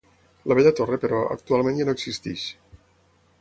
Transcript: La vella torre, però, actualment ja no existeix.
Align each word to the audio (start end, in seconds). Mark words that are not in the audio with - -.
La 0.51 0.55
vella 0.59 0.71
torre, 0.79 0.97
però, 1.03 1.19
actualment 1.35 1.77
ja 1.81 1.87
no 1.91 1.95
existeix. 1.99 2.47